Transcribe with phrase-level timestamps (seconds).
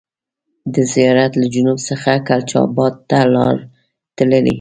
[0.73, 3.57] د زیارت له جنوب څخه کلچا بات ته لار
[4.17, 4.41] تللې.